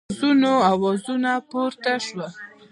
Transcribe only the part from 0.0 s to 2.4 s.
اعتراضونو آوازونه پورته شول.